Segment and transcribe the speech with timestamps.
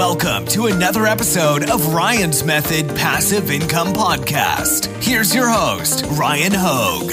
[0.00, 4.86] Welcome to another episode of Ryan's Method Passive Income Podcast.
[5.04, 7.10] Here's your host, Ryan Hogue.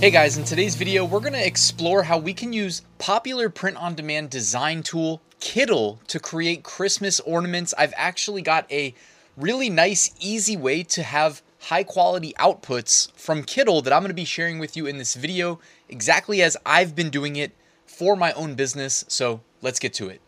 [0.00, 3.76] Hey guys, in today's video, we're going to explore how we can use popular print
[3.76, 7.74] on demand design tool Kittl to create Christmas ornaments.
[7.76, 8.94] I've actually got a
[9.36, 14.14] really nice, easy way to have high quality outputs from Kittl that I'm going to
[14.14, 17.52] be sharing with you in this video exactly as I've been doing it
[17.86, 19.04] for my own business.
[19.06, 20.20] So let's get to it.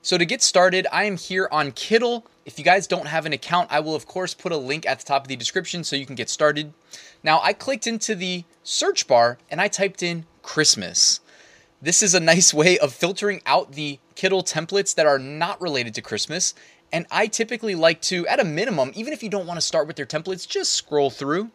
[0.00, 2.22] So to get started, I am here on Kittl.
[2.46, 5.00] If you guys don't have an account, I will of course put a link at
[5.00, 6.72] the top of the description so you can get started.
[7.22, 11.20] Now I clicked into the search bar and I typed in Christmas.
[11.82, 15.94] This is a nice way of filtering out the Kittl templates that are not related
[15.96, 16.54] to Christmas
[16.92, 19.86] and I typically like to, at a minimum, even if you don't want to start
[19.86, 21.50] with their templates, just scroll through,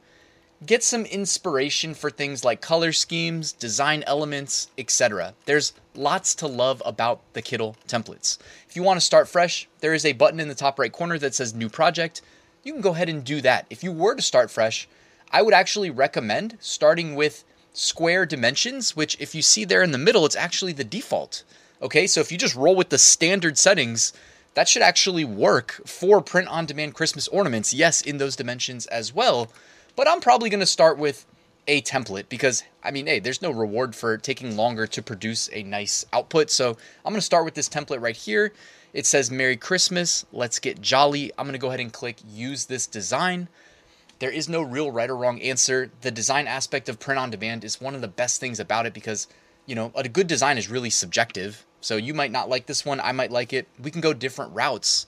[0.65, 5.33] get some inspiration for things like color schemes, design elements, etc.
[5.45, 8.37] There's lots to love about the Kittl templates.
[8.69, 11.17] If you want to start fresh, there is a button in the top right corner
[11.17, 12.21] that says New Project.
[12.63, 13.65] You can go ahead and do that.
[13.69, 14.87] If you were to start fresh,
[15.31, 19.97] I would actually recommend starting with square dimensions, which if you see there in the
[19.97, 21.43] middle, it's actually the default.
[21.81, 24.13] Okay, so if you just roll with the standard settings,
[24.53, 27.73] that should actually work for print on demand Christmas ornaments.
[27.73, 29.51] Yes, in those dimensions as well.
[29.95, 31.25] But I'm probably going to start with
[31.67, 35.63] a template because, I mean, hey, there's no reward for taking longer to produce a
[35.63, 36.49] nice output.
[36.49, 36.71] So
[37.05, 38.51] I'm going to start with this template right here.
[38.93, 40.25] It says Merry Christmas.
[40.33, 41.31] Let's get jolly.
[41.37, 43.47] I'm going to go ahead and click use this design.
[44.19, 45.91] There is no real right or wrong answer.
[46.01, 48.93] The design aspect of print on demand is one of the best things about it
[48.93, 49.27] because,
[49.65, 51.65] you know, a good design is really subjective.
[51.81, 53.67] So you might not like this one, I might like it.
[53.81, 55.07] We can go different routes.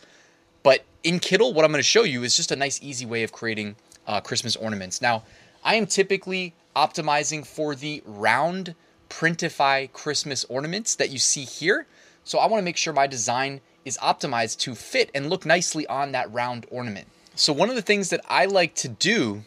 [0.64, 3.24] But in Kittl, what I'm going to show you is just a nice, easy way
[3.24, 3.76] of creating
[4.08, 5.02] uh, Christmas ornaments.
[5.02, 5.24] Now,
[5.64, 8.76] I am typically optimizing for the round
[9.10, 11.86] Printify Christmas ornaments that you see here.
[12.24, 15.86] So I want to make sure my design is optimized to fit and look nicely
[15.88, 17.08] on that round ornament.
[17.36, 19.44] So one of the things that I like to do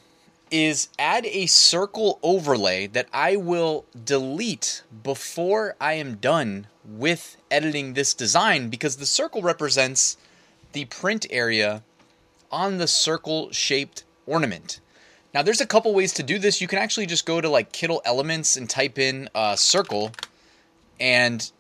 [0.51, 7.95] is add a circle overlay that I will delete before I am done with editing
[7.95, 10.17] this design because the circle represents
[10.73, 11.83] the print area
[12.53, 14.81] on the circle shaped ornament.
[15.34, 16.61] Now there's a couple ways to do this.
[16.61, 20.13] You can actually just go to like Kittl Elements and type in a circle
[21.01, 21.51] and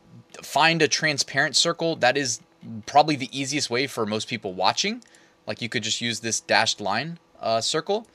[0.42, 1.96] find a transparent circle.
[1.96, 2.40] That is
[2.86, 5.02] probably the easiest way for most people watching.
[5.46, 8.06] Like you could just use this dashed line uh, circle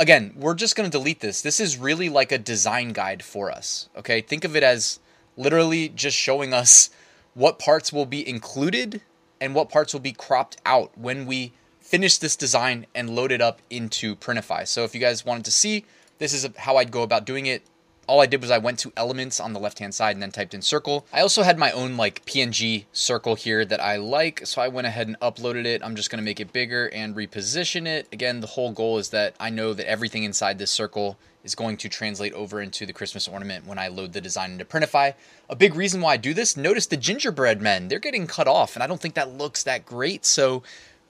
[0.00, 1.42] again, we're just going to delete this.
[1.42, 3.88] This is really like a design guide for us.
[3.96, 4.20] Okay.
[4.20, 4.98] Think of it as
[5.36, 6.90] literally just showing us
[7.34, 9.02] what parts will be included
[9.40, 13.40] and what parts will be cropped out when we finish this design and load it
[13.40, 14.66] up into Printify.
[14.66, 15.84] So if you guys wanted to see,
[16.18, 17.62] this is how I'd go about doing it
[18.06, 20.32] all I did was I went to elements on the left hand side and then
[20.32, 21.06] typed in circle.
[21.12, 24.86] I also had my own like PNG circle here that I like, so I went
[24.86, 25.82] ahead and uploaded it.
[25.84, 28.08] I'm just gonna make it bigger and reposition it.
[28.12, 31.76] Again, the whole goal is that I know that everything inside this circle is going
[31.78, 35.14] to translate over into the Christmas ornament when I load the design into Printify.
[35.48, 38.76] A big reason why I do this, notice the gingerbread men, they're getting cut off,
[38.76, 40.26] and I don't think that looks that great.
[40.26, 40.62] So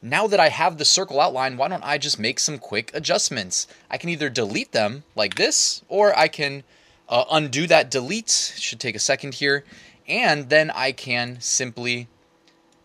[0.03, 3.67] now that I have the circle outline, why don't I just make some quick adjustments?
[3.91, 6.63] I can either delete them like this, or I can
[7.11, 8.55] uh, undo that delete.
[8.57, 9.65] Should take a second here.
[10.09, 12.09] And then I can simply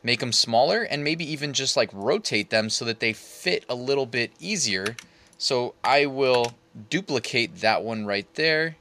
[0.03, 3.75] make them smaller and maybe even just like rotate them so that they fit a
[3.75, 4.96] little bit easier.
[5.38, 6.53] So I will
[6.90, 8.75] duplicate that one right there.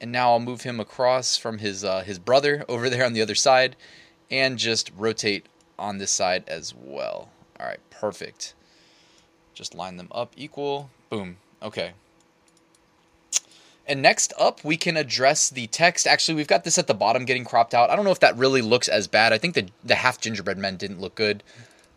[0.00, 3.22] And now I'll move him across from his uh, his brother over there on the
[3.22, 3.76] other side
[4.30, 5.46] and just rotate
[5.78, 7.30] on this side as well.
[7.58, 8.54] All right, perfect.
[9.52, 10.90] Just line them up equal.
[11.10, 11.36] Boom.
[11.62, 11.92] Okay.
[13.86, 16.06] And next up, we can address the text.
[16.06, 17.90] Actually, we've got this at the bottom getting cropped out.
[17.90, 19.32] I don't know if that really looks as bad.
[19.32, 21.42] I think the, the half gingerbread men didn't look good.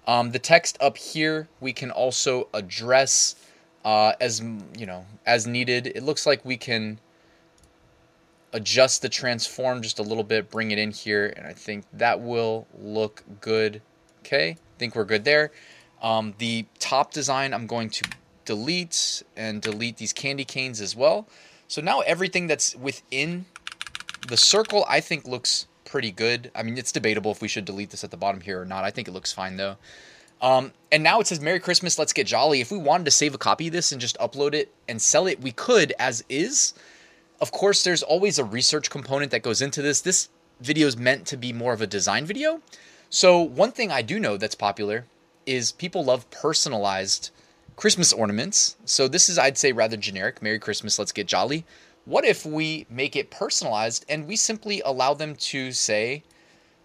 [0.07, 3.35] Um, the text up here, we can also address
[3.85, 4.41] uh, as,
[4.77, 5.87] you know, as needed.
[5.87, 6.99] It looks like we can
[8.53, 12.21] adjust the transform just a little bit, bring it in here, and I think that
[12.21, 13.81] will look good.
[14.19, 15.51] Okay, I think we're good there.
[16.01, 18.09] Um, the top design, I'm going to
[18.45, 21.27] delete and delete these candy canes as well.
[21.73, 23.47] So now everything that's within
[24.27, 26.51] the circle, I think looks pretty good.
[26.53, 28.83] I mean, it's debatable if we should delete this at the bottom here or not.
[28.83, 29.77] I think it looks fine though.
[30.39, 32.61] Um, and now it says Merry Christmas, let's get jolly.
[32.61, 35.25] If we wanted to save a copy of this and just upload it and sell
[35.25, 36.75] it, we could as is.
[37.41, 39.99] Of course, there's always a research component that goes into this.
[39.99, 40.29] This
[40.61, 42.61] video is meant to be more of a design video.
[43.09, 45.05] So one thing I do know that's popular
[45.47, 47.31] is people love personalized
[47.75, 48.75] Christmas ornaments.
[48.85, 50.41] So this is, I'd say, rather generic.
[50.41, 51.65] Merry Christmas, let's get jolly.
[52.05, 56.23] What if we make it personalized and we simply allow them to say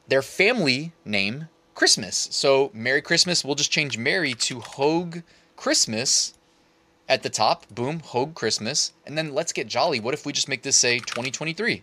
[0.06, 2.28] their family name Christmas?
[2.30, 5.22] So Merry Christmas, we'll just change Merry to Hogue
[5.56, 6.34] Christmas
[7.08, 7.68] at the top.
[7.68, 8.92] Boom, Hogue Christmas.
[9.06, 9.98] And then let's get jolly.
[9.98, 11.82] What if we just make this say 2023?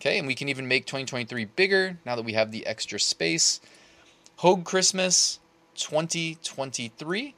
[0.00, 3.60] Okay, and we can even make 2023 bigger now that we have the extra space.
[4.36, 5.40] Hogue Christmas
[5.74, 7.34] 2023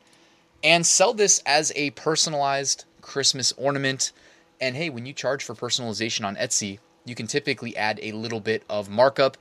[0.62, 4.12] and sell this as a personalized Christmas ornament.
[4.60, 8.40] And hey, when you charge for personalization on Etsy, you can typically add a little
[8.40, 9.36] bit of markup.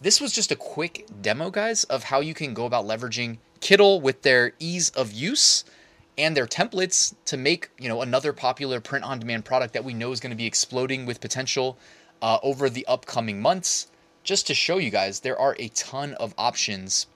[0.00, 4.02] This was just a quick demo, guys, of how you can go about leveraging Kittl
[4.02, 5.64] with their ease of use
[6.18, 9.94] and their templates to make, you know, another popular print on demand product that we
[9.94, 11.78] know is going to be exploding with potential
[12.22, 13.88] uh, over the upcoming months.
[14.24, 17.06] Just to show you guys, there are a ton of options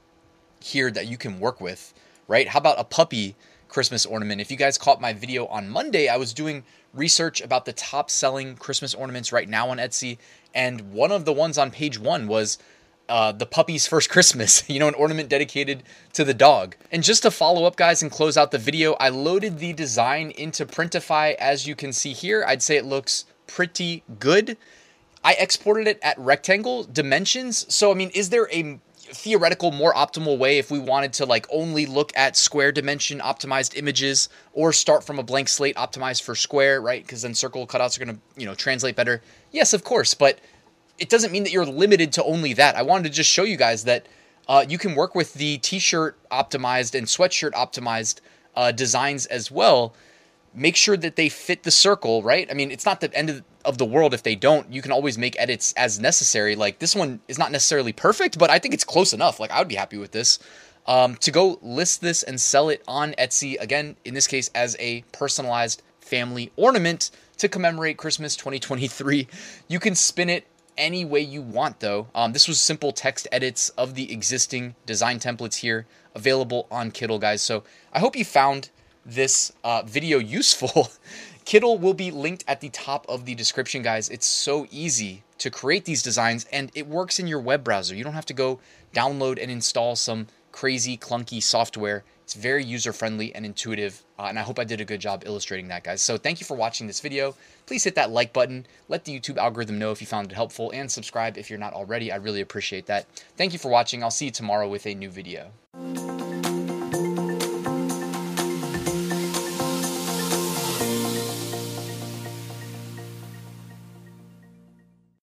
[0.61, 1.93] here that you can work with,
[2.31, 2.47] right?
[2.47, 3.35] How about a puppy
[3.69, 4.41] Christmas ornament?
[4.41, 6.63] If you guys caught my video on Monday, I was doing
[6.95, 10.17] research about the top selling Christmas ornaments right now on Etsy,
[10.55, 12.57] and one of the ones on page one was
[13.09, 15.83] uh, the puppy's first Christmas, you know, an ornament dedicated
[16.13, 16.77] to the dog.
[16.93, 20.31] And just to follow up, guys, and close out the video, I loaded the design
[20.31, 21.35] into Printify.
[21.35, 24.57] As you can see here, I'd say it looks pretty good.
[25.25, 27.67] I exported it at rectangle dimensions.
[27.75, 28.79] So, I mean, is there a
[29.13, 33.77] theoretical more optimal way if we wanted to like only look at square dimension optimized
[33.77, 37.03] images or start from a blank slate optimized for square right?
[37.03, 39.23] Because then circle cutouts are going to you know translate better.
[39.53, 40.41] Yes of course but
[40.99, 42.77] it doesn't mean that you're limited to only that.
[42.77, 44.07] I wanted to just show you guys that
[44.49, 48.21] uh, you can work with the t-shirt optimized and sweatshirt optimized
[48.55, 49.95] uh, designs as well.
[50.55, 52.49] Make sure that they fit the circle right?
[52.51, 54.73] I mean it's not the end of of the world if they don't.
[54.73, 56.57] You can always make edits as necessary.
[56.57, 59.41] Like this one is not necessarily perfect, but I think it's close enough.
[59.41, 60.39] Like I would be happy with this.
[60.87, 64.77] Um, to go list this and sell it on Etsy, again, in this case, as
[64.81, 69.29] a personalized family ornament to commemorate Christmas 2023.
[69.69, 70.47] You can spin it
[70.77, 72.09] any way you want, though.
[72.15, 77.21] Um, this was simple text edits of the existing design templates here available on Kittl,
[77.21, 77.43] guys.
[77.43, 77.63] So
[77.93, 78.71] I hope you found
[79.05, 80.91] this uh, video useful.
[81.45, 84.09] Kittl will be linked at the top of the description, guys.
[84.09, 87.95] It's so easy to create these designs and it works in your web browser.
[87.95, 88.61] You don't have to go
[88.95, 92.05] download and install some crazy, clunky software.
[92.23, 94.05] It's very user friendly and intuitive.
[94.19, 96.03] Uh, and I hope I did a good job illustrating that, guys.
[96.03, 97.35] So thank you for watching this video.
[97.67, 98.67] Please hit that like button.
[98.89, 101.73] Let the YouTube algorithm know if you found it helpful and subscribe if you're not
[101.73, 102.13] already.
[102.13, 103.07] I really appreciate that.
[103.37, 104.05] Thank you for watching.
[104.05, 105.51] I'll see you tomorrow with a new video.